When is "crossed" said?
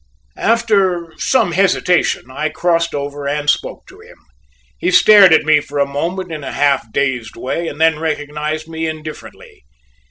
2.49-2.95